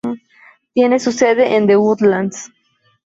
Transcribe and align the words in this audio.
Tiene 0.73 0.99
su 0.99 1.11
sede 1.11 1.57
en 1.57 1.67
The 1.67 1.77
Woodlands. 1.77 2.51